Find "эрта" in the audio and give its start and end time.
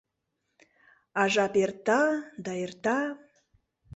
1.63-1.99, 2.65-2.97